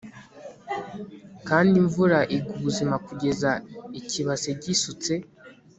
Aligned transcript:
Kandi 1.47 1.73
imvura 1.81 2.19
igwa 2.35 2.53
ubuzima 2.57 2.95
kugeza 3.07 3.49
ikibase 3.99 4.49
gisutse 4.61 5.13